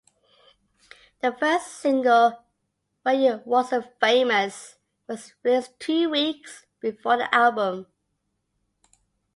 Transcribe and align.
The 1.21 1.31
first 1.31 1.67
single, 1.73 2.41
"When 3.03 3.21
You 3.21 3.41
Wasn't 3.45 3.99
Famous", 3.99 4.79
was 5.07 5.35
released 5.43 5.79
two 5.79 6.09
weeks 6.09 6.65
before 6.81 7.17
the 7.17 7.35
album. 7.35 7.85